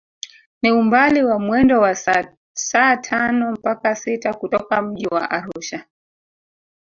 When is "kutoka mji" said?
4.33-5.05